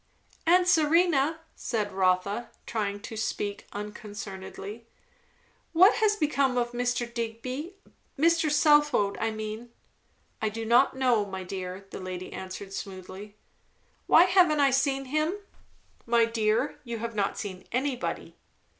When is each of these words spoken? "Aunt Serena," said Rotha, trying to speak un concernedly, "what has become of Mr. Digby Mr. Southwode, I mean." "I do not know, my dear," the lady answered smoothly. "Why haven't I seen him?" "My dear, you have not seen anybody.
"Aunt 0.47 0.67
Serena," 0.67 1.41
said 1.55 1.91
Rotha, 1.91 2.49
trying 2.65 3.01
to 3.01 3.15
speak 3.15 3.67
un 3.71 3.91
concernedly, 3.93 4.87
"what 5.73 5.93
has 5.97 6.15
become 6.15 6.57
of 6.57 6.71
Mr. 6.71 7.05
Digby 7.05 7.75
Mr. 8.17 8.51
Southwode, 8.51 9.15
I 9.19 9.29
mean." 9.29 9.69
"I 10.41 10.49
do 10.49 10.65
not 10.65 10.95
know, 10.97 11.23
my 11.23 11.43
dear," 11.43 11.85
the 11.91 11.99
lady 11.99 12.33
answered 12.33 12.73
smoothly. 12.73 13.35
"Why 14.07 14.23
haven't 14.23 14.59
I 14.59 14.71
seen 14.71 15.05
him?" 15.05 15.35
"My 16.07 16.25
dear, 16.25 16.79
you 16.83 16.97
have 16.97 17.13
not 17.13 17.37
seen 17.37 17.67
anybody. 17.71 18.35